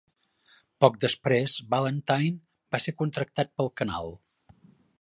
[0.85, 4.11] Poc després, Valentine va ser contractat pel canal.